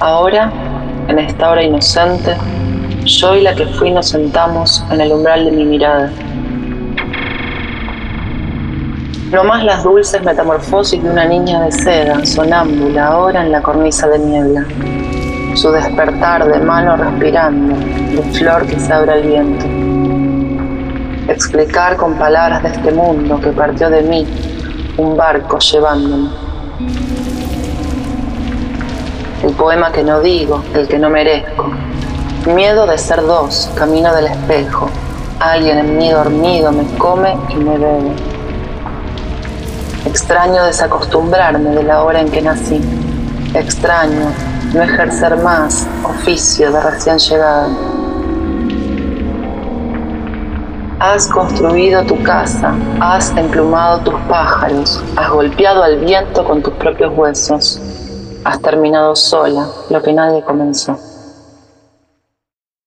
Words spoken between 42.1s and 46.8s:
en que nací. Extraño no ejercer más oficio